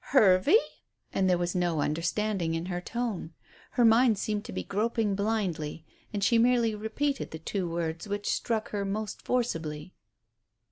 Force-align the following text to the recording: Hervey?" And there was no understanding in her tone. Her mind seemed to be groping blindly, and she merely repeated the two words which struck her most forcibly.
Hervey?" 0.15 0.57
And 1.13 1.29
there 1.29 1.37
was 1.37 1.53
no 1.53 1.79
understanding 1.79 2.55
in 2.55 2.65
her 2.73 2.81
tone. 2.81 3.33
Her 3.73 3.85
mind 3.85 4.17
seemed 4.17 4.43
to 4.45 4.51
be 4.51 4.63
groping 4.63 5.13
blindly, 5.13 5.85
and 6.11 6.23
she 6.23 6.39
merely 6.39 6.73
repeated 6.73 7.29
the 7.29 7.37
two 7.37 7.69
words 7.69 8.07
which 8.07 8.27
struck 8.33 8.69
her 8.71 8.83
most 8.83 9.21
forcibly. 9.21 9.93